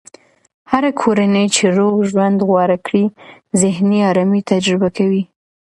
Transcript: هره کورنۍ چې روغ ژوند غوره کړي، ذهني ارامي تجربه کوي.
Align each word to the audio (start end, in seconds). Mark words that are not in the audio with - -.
هره 0.71 0.91
کورنۍ 1.01 1.47
چې 1.55 1.63
روغ 1.77 1.95
ژوند 2.11 2.37
غوره 2.47 2.77
کړي، 2.85 3.05
ذهني 3.61 3.99
ارامي 4.09 4.41
تجربه 4.51 4.87
کوي. 4.97 5.23